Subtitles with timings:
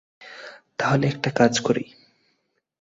[0.79, 1.83] তাহলে একটা কাজ করি?